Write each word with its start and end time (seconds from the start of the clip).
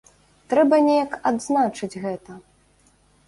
Трэба 0.51 0.79
неяк 0.85 1.11
адзначыць 1.31 1.99
гэта. 2.05 2.31